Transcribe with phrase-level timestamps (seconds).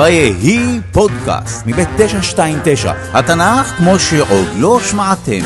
[0.00, 5.40] ויהי פודקאסט מבית 929, התנ"ך כמו שעוד לא שמעתם.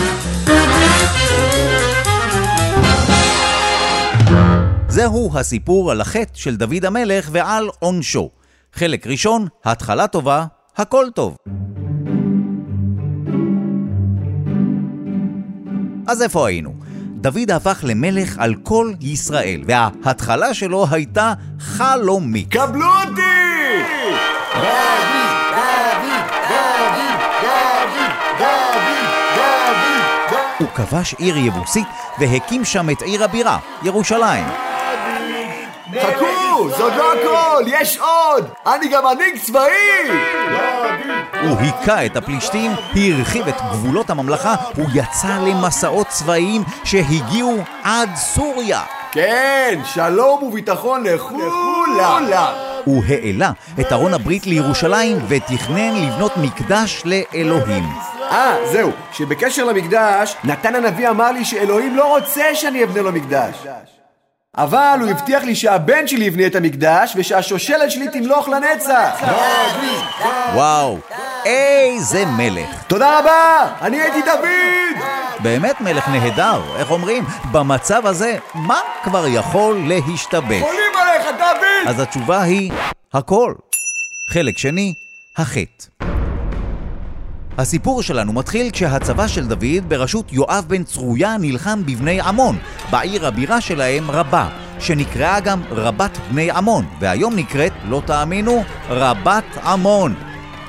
[4.88, 8.30] זהו הסיפור על החטא של דוד המלך ועל עונשו.
[8.72, 10.44] חלק ראשון, התחלה טובה,
[10.76, 11.36] הכל טוב.
[16.06, 16.74] אז איפה היינו?
[17.20, 22.50] דוד הפך למלך על כל ישראל, וההתחלה שלו הייתה חלומית.
[22.50, 24.33] קבלו אותי!
[30.58, 31.86] הוא כבש עיר יבוסית
[32.18, 34.44] והקים שם את עיר הבירה, ירושלים.
[36.02, 36.24] חכו,
[36.80, 38.48] עוד לא הכל, יש עוד!
[38.66, 39.70] אני גם מנהיג צבאי!
[41.42, 48.80] הוא היכה את הפלישתים, הרחיב את גבולות הממלכה, הוא יצא למסעות צבאיים שהגיעו עד סוריה.
[49.12, 52.73] כן, שלום וביטחון לכולם!
[52.84, 57.84] הוא העלה את ארון הברית לירושלים ותכנן לבנות מקדש לאלוהים.
[58.30, 63.56] אה, זהו, שבקשר למקדש, נתן הנביא אמר לי שאלוהים לא רוצה שאני אבנה לו מקדש.
[64.56, 69.20] אבל הוא הבטיח לי שהבן שלי יבנה את המקדש ושהשושלת שלי תמלוך לנצח.
[70.54, 70.98] וואו,
[71.44, 72.82] איזה מלך.
[72.86, 75.02] תודה רבה, אני הייתי דוד!
[75.38, 77.24] באמת מלך נהדר, איך אומרים?
[77.52, 80.62] במצב הזה, מה כבר יכול להשתבש?
[81.86, 82.72] אז התשובה היא,
[83.12, 83.54] הכל.
[84.30, 84.94] חלק שני,
[85.36, 86.04] החטא.
[87.58, 92.58] הסיפור שלנו מתחיל כשהצבא של דוד בראשות יואב בן צרויה נלחם בבני עמון,
[92.90, 94.48] בעיר הבירה שלהם רבה,
[94.80, 100.14] שנקראה גם רבת בני עמון, והיום נקראת, לא תאמינו, רבת עמון.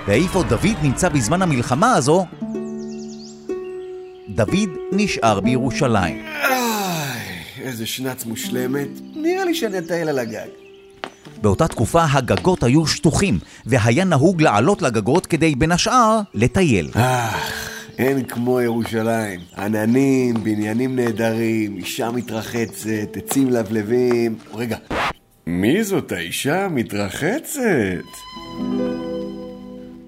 [0.07, 2.25] ואיפה דוד נמצא בזמן המלחמה הזו?
[4.29, 6.25] דוד נשאר בירושלים.
[6.43, 7.21] איי,
[7.61, 8.87] איזה שנץ מושלמת.
[9.15, 10.64] נראה לי שאני אטייל על הגג.
[11.41, 16.89] באותה תקופה הגגות היו שטוחים, והיה נהוג לעלות לגגות כדי בין השאר לטייל.
[16.93, 19.39] אך, אין כמו ירושלים.
[19.57, 24.35] עננים, בניינים נהדרים, אישה מתרחצת, עצים לבלבים.
[24.53, 24.77] רגע,
[25.47, 28.05] מי זאת האישה המתרחצת?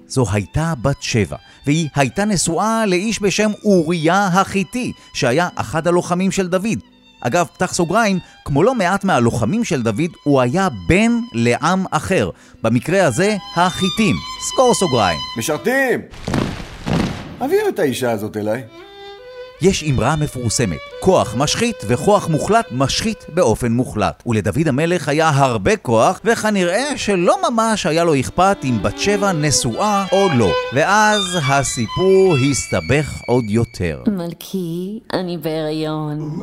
[0.08, 1.36] זו הייתה בת שבע,
[1.66, 6.78] והיא הייתה נשואה לאיש בשם אוריה החיתי, שהיה אחד הלוחמים של דוד.
[7.20, 12.30] אגב, פתח סוגריים, כמו לא מעט מהלוחמים של דוד, הוא היה בן לעם אחר.
[12.62, 14.16] במקרה הזה, החיתים.
[14.52, 15.18] סגור סוגריים.
[15.38, 16.00] משרתים!
[17.40, 18.62] הביאו את האישה הזאת אליי.
[19.62, 24.22] יש אמרה מפורסמת, כוח משחית וכוח מוחלט משחית באופן מוחלט.
[24.26, 30.04] ולדוד המלך היה הרבה כוח, וכנראה שלא ממש היה לו אכפת אם בת שבע נשואה
[30.12, 30.52] או לא.
[30.72, 34.02] ואז הסיפור הסתבך עוד יותר.
[34.06, 36.38] מלכי, אני בהיריון.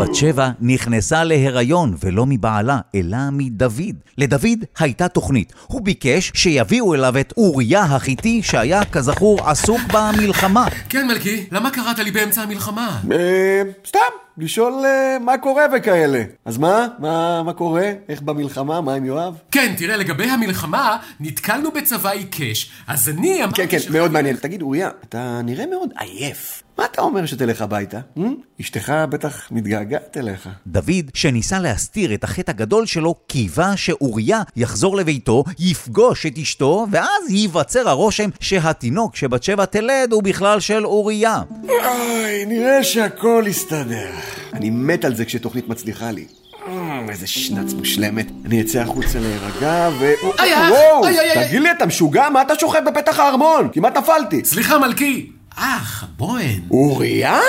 [0.00, 3.96] בת שבע נכנסה להיריון, ולא מבעלה, אלא מדוד.
[4.18, 5.52] לדוד הייתה תוכנית.
[5.66, 10.66] הוא ביקש שיביאו אליו את אוריה החיתי, שהיה כזכור עסוק במלחמה.
[10.88, 13.00] כן, מלכי, למה קראת לי באמצע המלחמה?
[13.12, 16.22] אה, סתם, לשאול אה, מה קורה וכאלה.
[16.44, 16.86] אז מה?
[16.98, 17.92] מה, מה קורה?
[18.08, 18.80] איך במלחמה?
[18.80, 19.34] מה עם יואב?
[19.50, 23.56] כן, תראה, לגבי המלחמה, נתקלנו בצבא עיקש, אז אני אמרתי...
[23.56, 24.36] כן, כן, ש- מאוד מעניין.
[24.36, 26.62] תגיד, אוריה, אתה נראה מאוד עייף.
[26.78, 27.98] מה אתה אומר שתלך הביתה?
[28.18, 28.22] אה?
[28.60, 30.48] אשתך בטח מתגעגעת אליך.
[30.66, 37.08] דוד, שניסה להסתיר את החטא הגדול שלו, קיווה שאוריה יחזור לביתו, יפגוש את אשתו, ואז
[37.30, 41.42] ייווצר הרושם שהתינוק שבת שבע תלד הוא בכלל של אוריה.
[41.68, 44.10] אוי, נראה שהכל יסתדר.
[44.52, 46.26] אני מת על זה כשתוכנית מצליחה לי.
[46.68, 48.26] אה, איזה שנץ מושלמת.
[48.44, 50.12] אני אצא החוצה להירגע ו...
[50.38, 51.48] איי, וואו, איי, איי, איי.
[51.48, 52.28] תגיד לי, אתה משוגע?
[52.30, 53.68] מה אתה שוכב בפתח הארמון?
[53.72, 54.44] כמעט נפלתי.
[54.44, 55.30] סליחה, מלכי.
[55.56, 56.60] אך, בוהן.
[56.70, 57.40] אוריה?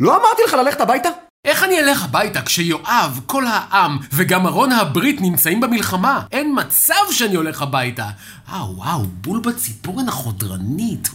[0.00, 1.08] לא אמרתי לך ללכת הביתה?
[1.44, 6.22] איך אני אלך הביתה כשיואב, כל העם וגם ארון הברית נמצאים במלחמה?
[6.32, 8.06] אין מצב שאני הולך הביתה.
[8.52, 11.08] אה, וואו, בול בציפורן החודרנית.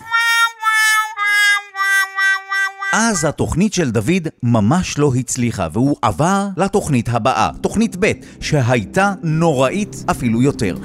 [2.97, 10.03] אז התוכנית של דוד ממש לא הצליחה, והוא עבר לתוכנית הבאה, תוכנית ב', שהייתה נוראית
[10.11, 10.77] אפילו יותר.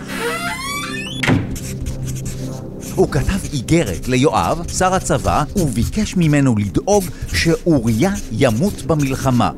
[2.94, 7.04] הוא כתב איגרת ליואב, שר הצבא, וביקש ממנו לדאוג
[7.34, 9.50] שאוריה ימות במלחמה.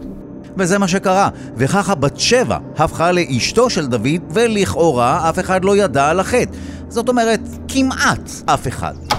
[0.57, 6.09] וזה מה שקרה, וככה בת שבע הפכה לאשתו של דוד, ולכאורה אף אחד לא ידע
[6.09, 6.57] על החטא.
[6.89, 9.12] זאת אומרת, כמעט אף אחד.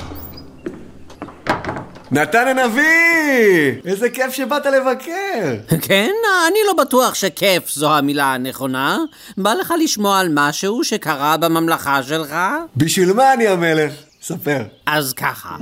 [2.13, 3.81] נתן הנביא!
[3.85, 5.55] איזה כיף שבאת לבקר!
[5.87, 6.11] כן?
[6.47, 8.97] אני לא בטוח שכיף זו המילה הנכונה.
[9.37, 12.35] בא לך לשמוע על משהו שקרה בממלכה שלך?
[12.77, 13.93] בשביל מה אני המלך?
[14.21, 14.63] ספר.
[14.85, 15.57] אז ככה.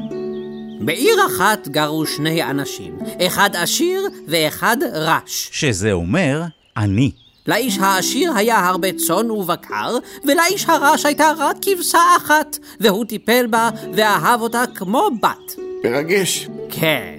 [0.82, 5.50] בעיר אחת גרו שני אנשים, אחד עשיר ואחד רש.
[5.52, 6.42] שזה אומר
[6.78, 7.12] אני.
[7.48, 13.70] לאיש העשיר היה הרבה צאן ובקר, ולאיש הרש הייתה רק כבשה אחת, והוא טיפל בה
[13.94, 15.61] ואהב אותה כמו בת.
[15.84, 16.48] מרגש.
[16.70, 17.18] כן.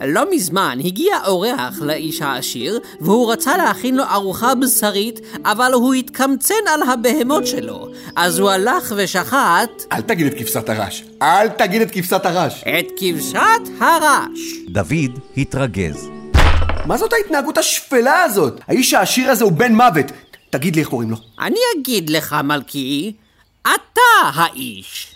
[0.00, 6.54] לא מזמן הגיע אורח לאיש העשיר, והוא רצה להכין לו ארוחה בשרית, אבל הוא התקמצן
[6.68, 7.88] על הבהמות שלו.
[8.16, 11.04] אז הוא הלך ושחט אל תגיד את כבשת הרש.
[11.22, 12.64] אל תגיד את כבשת הרש.
[12.78, 14.40] את כבשת הרש.
[14.68, 16.08] דוד התרגז.
[16.86, 18.60] מה זאת ההתנהגות השפלה הזאת?
[18.68, 20.06] האיש העשיר הזה הוא בן מוות.
[20.50, 21.16] תגיד לי איך קוראים לו.
[21.40, 23.12] אני אגיד לך, מלכי,
[23.62, 25.15] אתה האיש.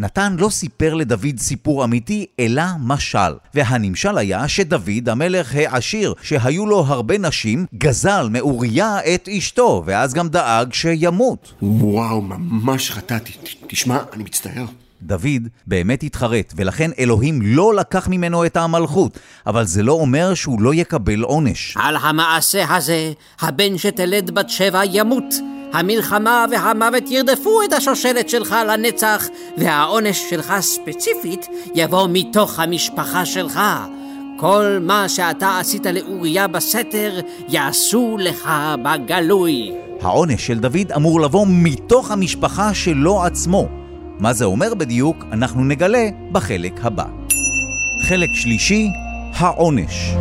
[0.00, 3.32] נתן לא סיפר לדוד סיפור אמיתי, אלא משל.
[3.54, 10.28] והנמשל היה שדוד, המלך העשיר, שהיו לו הרבה נשים, גזל מאוריה את אשתו, ואז גם
[10.28, 11.52] דאג שימות.
[11.62, 13.32] וואו, ממש חטאתי.
[13.66, 14.64] תשמע, אני מצטער.
[15.02, 20.62] דוד באמת התחרט, ולכן אלוהים לא לקח ממנו את המלכות, אבל זה לא אומר שהוא
[20.62, 21.76] לא יקבל עונש.
[21.76, 25.34] על המעשה הזה, הבן שתלד בת שבע ימות.
[25.72, 33.60] המלחמה והמוות ירדפו את השושלת שלך לנצח, והעונש שלך ספציפית יבוא מתוך המשפחה שלך.
[34.36, 38.50] כל מה שאתה עשית לאוריה בסתר, יעשו לך
[38.82, 39.72] בגלוי.
[40.00, 43.68] העונש של דוד אמור לבוא מתוך המשפחה שלו עצמו.
[44.18, 47.04] מה זה אומר בדיוק, אנחנו נגלה בחלק הבא.
[48.08, 48.88] חלק שלישי,
[49.34, 50.14] העונש.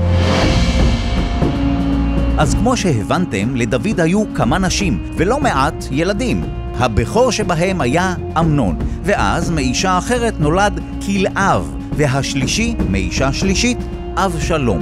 [2.40, 6.44] אז כמו שהבנתם, לדוד היו כמה נשים, ולא מעט ילדים.
[6.74, 13.78] הבכור שבהם היה אמנון, ואז מאישה אחרת נולד כלאב, והשלישי מאישה שלישית,
[14.16, 14.82] אבשלום.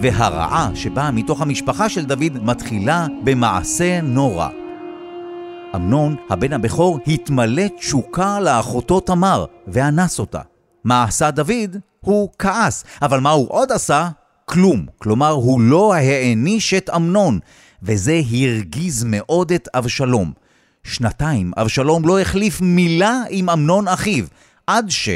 [0.00, 4.48] והרעה שבאה מתוך המשפחה של דוד מתחילה במעשה נורא.
[5.74, 10.40] אמנון, הבן הבכור, התמלא תשוקה לאחותו תמר, ואנס אותה.
[10.84, 11.76] מה עשה דוד?
[12.00, 14.08] הוא כעס, אבל מה הוא עוד עשה?
[14.50, 14.86] כלום.
[14.98, 17.38] כלומר, הוא לא העניש את אמנון,
[17.82, 20.32] וזה הרגיז מאוד את אבשלום.
[20.84, 24.24] שנתיים אבשלום לא החליף מילה עם אמנון אחיו,
[24.66, 25.08] עד ש...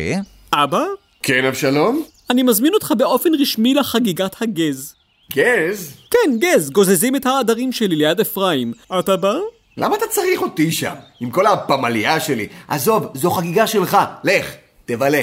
[0.52, 0.84] אבא,
[1.22, 2.02] כן, אבשלום?
[2.30, 4.94] אני מזמין אותך באופן רשמי לחגיגת הגז.
[5.32, 5.92] גז?
[6.10, 8.72] כן, גז, גוזזים את העדרים שלי ליד אפרים.
[8.98, 9.34] אתה בא?
[9.76, 10.94] למה אתה צריך אותי שם?
[11.20, 12.48] עם כל הפמליה שלי.
[12.68, 13.96] עזוב, זו חגיגה שלך.
[14.24, 14.46] לך,
[14.84, 15.22] תבלה.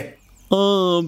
[0.53, 0.57] אה,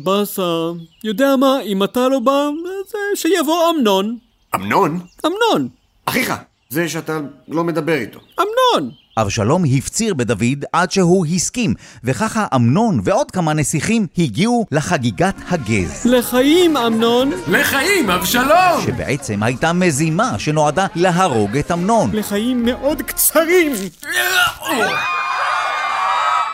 [0.04, 0.72] באסה.
[1.04, 4.18] יודע מה, אם אתה לא בא, אז אה, שיבוא אמנון.
[4.56, 5.00] אמנון?
[5.26, 5.68] אמנון.
[6.06, 6.34] אחיך.
[6.70, 8.20] זה שאתה לא מדבר איתו.
[8.40, 8.92] אמנון.
[9.18, 16.78] אבשלום הפציר בדוד עד שהוא הסכים, וככה אמנון ועוד כמה נסיכים הגיעו לחגיגת הגז, לחיים,
[16.78, 17.32] אמנון.
[17.48, 18.82] לחיים, אבשלום!
[18.86, 22.10] שבעצם הייתה מזימה שנועדה להרוג את אמנון.
[22.14, 23.72] לחיים מאוד קצרים.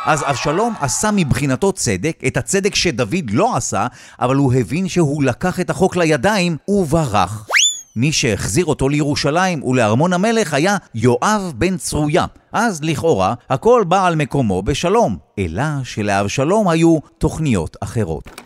[0.05, 3.87] אז אבשלום עשה מבחינתו צדק, את הצדק שדוד לא עשה,
[4.19, 7.47] אבל הוא הבין שהוא לקח את החוק לידיים וברח.
[7.95, 12.25] מי שהחזיר אותו לירושלים ולארמון המלך היה יואב בן צרויה.
[12.53, 18.41] אז לכאורה, הכל בא על מקומו בשלום, אלא שלאבשלום היו תוכניות אחרות.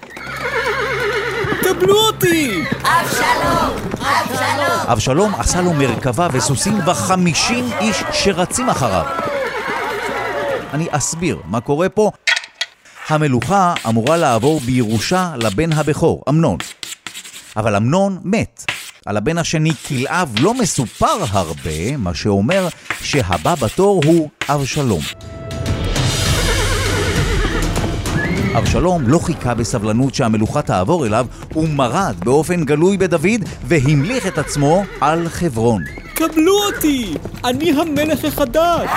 [1.62, 2.64] קבלו אותי!
[4.88, 9.06] אבשלום עשה לו מרכבה וסוסים וחמישים איש שרצים אחריו.
[10.74, 12.12] אני אסביר מה קורה פה.
[13.10, 16.58] המלוכה אמורה לעבור בירושה לבן הבכור, אמנון.
[17.58, 18.66] אבל אמנון מת.
[19.06, 22.68] על הבן השני כלאב לא מסופר הרבה, מה שאומר
[23.02, 25.02] שהבא בתור הוא אבשלום.
[28.58, 34.84] אבשלום לא חיכה בסבלנות שהמלוכה תעבור אליו, הוא מרד באופן גלוי בדוד והמליך את עצמו
[35.02, 35.84] על חברון.
[36.20, 37.14] קבלו אותי!
[37.46, 38.90] אני המלך החדש!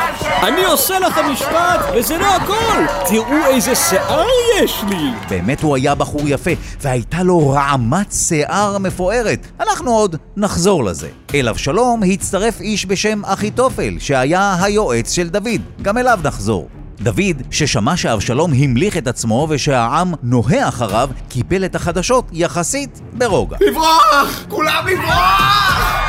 [0.43, 2.85] אני עושה לך משפט, וזה לא הכל!
[3.09, 4.27] תראו איזה שיער
[4.63, 5.11] יש לי!
[5.29, 6.51] באמת הוא היה בחור יפה,
[6.81, 9.47] והייתה לו רעמת שיער מפוארת.
[9.61, 11.09] אנחנו עוד נחזור לזה.
[11.35, 15.61] אל אבשלום הצטרף איש בשם אחיתופל, שהיה היועץ של דוד.
[15.83, 16.69] גם אליו נחזור.
[17.01, 23.57] דוד, ששמע שאבשלום המליך את עצמו ושהעם נוהה אחריו, קיבל את החדשות יחסית ברוגע.
[23.61, 24.45] לברוח!
[24.49, 26.02] כולם לברוח!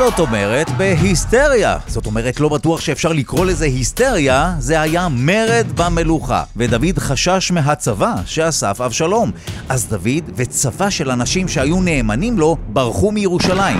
[0.00, 1.78] זאת אומרת, בהיסטריה.
[1.86, 6.44] זאת אומרת, לא בטוח שאפשר לקרוא לזה היסטריה, זה היה מרד במלוכה.
[6.56, 9.30] ודוד חשש מהצבא שאסף אבשלום.
[9.68, 13.78] אז דוד וצבא של אנשים שהיו נאמנים לו ברחו מירושלים.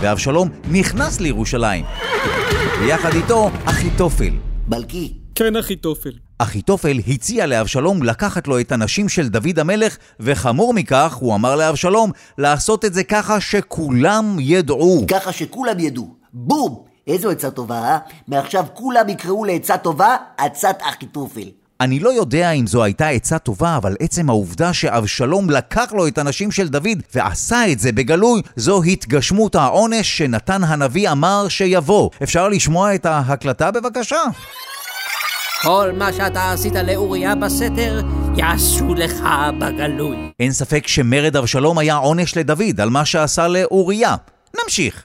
[0.00, 1.84] ואבשלום נכנס לירושלים.
[2.80, 4.32] ויחד איתו אחיתופל.
[4.68, 5.12] מלכי.
[5.34, 6.29] כן, אחיתופל.
[6.42, 12.10] אחיתופל הציע לאבשלום לקחת לו את הנשים של דוד המלך, וחמור מכך, הוא אמר לאבשלום
[12.38, 15.04] לעשות את זה ככה שכולם ידעו.
[15.08, 16.14] ככה שכולם ידעו.
[16.32, 16.84] בום!
[17.06, 17.98] איזו עצה טובה, אה?
[18.28, 21.48] מעכשיו כולם יקראו לעצה טובה עצת אחיתופל.
[21.80, 26.18] אני לא יודע אם זו הייתה עצה טובה, אבל עצם העובדה שאבשלום לקח לו את
[26.18, 32.10] הנשים של דוד ועשה את זה בגלוי, זו התגשמות העונש שנתן הנביא אמר שיבוא.
[32.22, 34.20] אפשר לשמוע את ההקלטה בבקשה?
[35.62, 38.00] כל מה שאתה עשית לאוריה בסתר,
[38.36, 39.24] יעשו לך
[39.58, 40.16] בגלוי.
[40.40, 44.14] אין ספק שמרד אבשלום היה עונש לדוד על מה שעשה לאוריה.
[44.62, 45.02] נמשיך.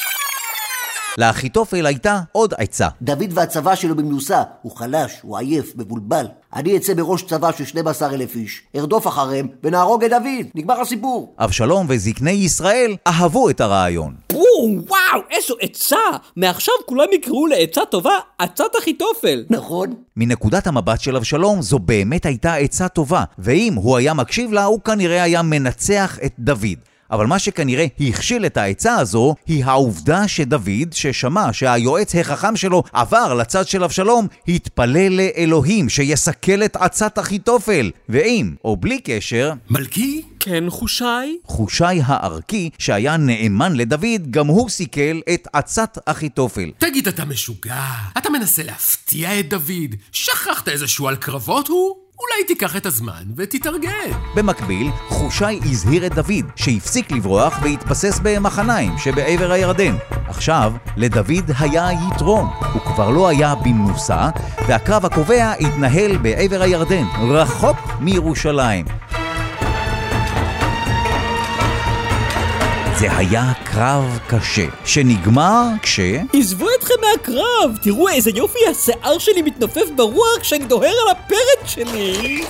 [1.18, 2.88] לאחיתופל הייתה עוד עצה.
[3.02, 6.26] דוד והצבא שלו במנוסה, הוא חלש, הוא עייף, מבולבל.
[6.54, 10.46] אני אצא בראש צבא של 12 אלף איש, ארדוף אחריהם ונהרוג את דוד.
[10.56, 11.36] נגמר הסיפור.
[11.40, 14.16] אבשלום וזקני ישראל אהבו את הרעיון.
[14.32, 15.96] בום, וואו, איזו עצה!
[16.36, 19.44] מעכשיו כולם יקראו לעצה טובה עצת אחיתופל.
[19.50, 19.94] נכון?
[20.18, 24.80] מנקודת המבט של אבשלום זו באמת הייתה עצה טובה, ואם הוא היה מקשיב לה, הוא
[24.80, 26.95] כנראה היה מנצח את דוד.
[27.12, 33.34] אבל מה שכנראה הכשיל את העצה הזו, היא העובדה שדוד, ששמע שהיועץ החכם שלו עבר
[33.34, 37.92] לצד של אבשלום, התפלל לאלוהים שיסכל את עצת אחיתופל.
[38.10, 40.22] ואם, או בלי קשר, מלכי?
[40.40, 41.04] כן, חושי?
[41.46, 46.72] חושי הערכי, שהיה נאמן לדוד, גם הוא סיכל את עצת אחיתופל.
[46.78, 47.84] תגיד, אתה משוגע?
[48.18, 49.96] אתה מנסה להפתיע את דוד?
[50.12, 52.05] שכחת איזשהו על קרבות הוא?
[52.20, 54.12] אולי תיקח את הזמן ותתארגן.
[54.36, 59.96] במקביל, חושי הזהיר את דוד שהפסיק לברוח והתבסס במחניים שבעבר הירדן.
[60.28, 64.30] עכשיו, לדוד היה יתרון, הוא כבר לא היה במנוסה,
[64.68, 69.05] והקרב הקובע התנהל בעבר הירדן, רחוק מירושלים.
[73.00, 76.00] זה היה קרב קשה, שנגמר כש...
[76.34, 77.78] עזבו אתכם מהקרב!
[77.82, 82.46] תראו איזה יופי השיער שלי מתנופף ברוח כשאני דוהר על הפרץ שלי!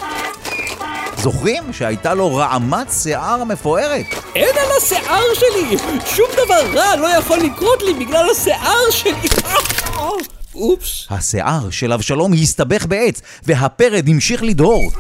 [1.18, 4.06] זוכרים שהייתה לו רעמת שיער מפוארת?
[4.36, 5.78] אין על השיער שלי!
[6.16, 9.30] שום דבר רע לא יכול לקרות לי בגלל השיער שלי!
[9.46, 10.10] אה,
[10.56, 11.08] אופס.
[11.10, 14.92] השיער של אבשלום הסתבך בעץ, והפרד המשיך לדהור.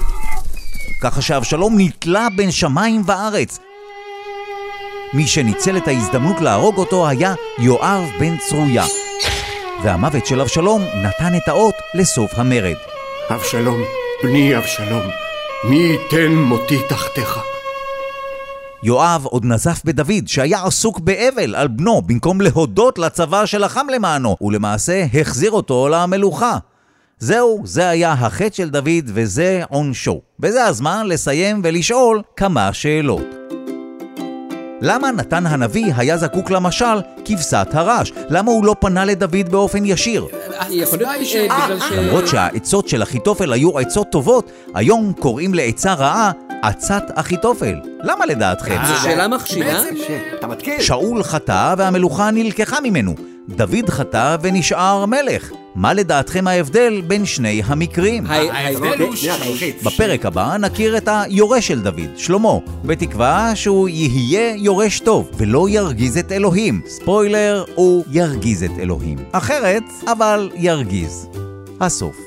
[1.01, 3.59] ככה שאבשלום נתלה בין שמיים וארץ.
[5.13, 8.85] מי שניצל את ההזדמנות להרוג אותו היה יואב בן צרויה.
[9.83, 12.75] והמוות של אבשלום נתן את האות לסוף המרד.
[13.29, 13.81] אבשלום,
[14.23, 15.03] בני אבשלום,
[15.63, 17.39] מי ייתן מותי תחתיך?
[18.83, 25.05] יואב עוד נזף בדוד שהיה עסוק באבל על בנו במקום להודות לצבא שלחם למענו, ולמעשה
[25.13, 26.57] החזיר אותו למלוכה.
[27.19, 30.21] זהו, זה היה החטא של דוד וזה עונשו.
[30.39, 33.44] וזה הזמן לסיים ולשאול כמה שאלות.
[34.81, 38.11] למה נתן הנביא היה זקוק למשל כבשת הרש?
[38.29, 40.27] למה הוא לא פנה לדוד באופן ישיר?
[41.51, 41.91] אה, ש...
[41.91, 47.75] למרות שהעצות של אחיתופל היו עצות טובות, היום קוראים לעצה רעה עצת אחיתופל.
[48.03, 48.77] למה לדעתכם?
[48.87, 49.79] זו שאלה מכשילה?
[50.79, 53.15] שאול חטא והמלוכה נלקחה ממנו.
[53.49, 55.51] דוד חטא ונשאר מלך.
[55.75, 58.25] מה לדעתכם ההבדל בין שני המקרים?
[58.25, 59.19] ההבדל הוא ש...
[59.19, 59.83] שנייה, אתה מלחיץ.
[59.83, 66.17] בפרק הבא נכיר את היורש של דוד, שלמה, בתקווה שהוא יהיה יורש טוב ולא ירגיז
[66.17, 66.81] את אלוהים.
[66.87, 69.17] ספוילר, הוא ירגיז את אלוהים.
[69.31, 71.27] אחרת, אבל ירגיז.
[71.81, 72.24] הסוף.